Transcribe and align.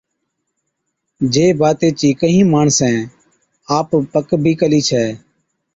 جي 1.35 1.43
باتي 1.59 1.89
چِي 1.99 2.09
ڪهِين 2.21 2.45
ماڻسين 2.53 2.95
آپ 3.77 3.87
پڪ 4.13 4.27
بِي 4.43 4.53
ڪلِي 4.61 4.81
ڇَي۔ 4.89 5.05